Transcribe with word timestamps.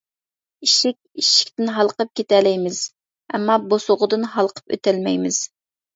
ئىشىك، 0.67 0.95
ئىشىكتىن 1.23 1.69
ھالقىپ 1.75 2.09
كېتەلەيمىز، 2.21 2.79
ئەمما 3.35 3.61
بوسۇغىدىن 3.67 4.29
ھالقىپ 4.39 4.75
ئۆتەلمەيمىز. 4.77 5.45